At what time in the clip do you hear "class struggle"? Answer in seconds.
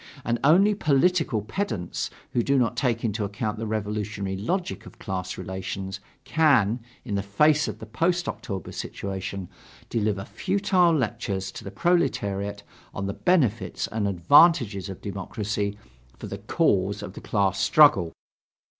17.21-18.11